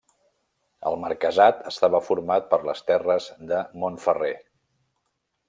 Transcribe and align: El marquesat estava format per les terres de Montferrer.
El 0.91 0.95
marquesat 1.03 1.59
estava 1.73 1.99
format 2.07 2.49
per 2.55 2.59
les 2.71 2.83
terres 2.89 3.29
de 3.53 3.61
Montferrer. 3.85 4.33